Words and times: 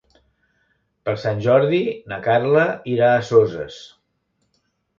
Per 1.09 1.13
Sant 1.23 1.43
Jordi 1.49 1.83
na 2.13 2.19
Carla 2.29 2.65
irà 2.95 3.13
a 3.19 3.23
Soses. 3.31 3.81